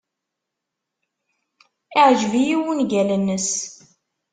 [2.01, 3.49] Iɛjeb-iyi wungal-nnes.